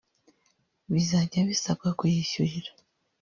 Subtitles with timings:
[0.93, 2.71] bizajya bisabwa kuyishyurira